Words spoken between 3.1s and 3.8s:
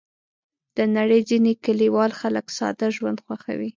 خوښوي.